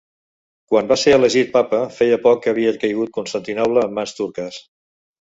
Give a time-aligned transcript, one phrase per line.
[0.71, 4.63] Quan va ser elegit papa feia poc que havia caigut Constantinoble en mans turques.